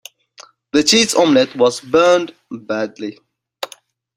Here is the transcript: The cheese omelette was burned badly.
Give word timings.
The 0.73 0.81
cheese 0.81 1.13
omelette 1.13 1.55
was 1.55 1.79
burned 1.79 2.33
badly. 2.49 3.19